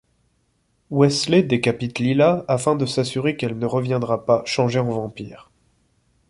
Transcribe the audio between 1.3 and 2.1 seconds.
décapite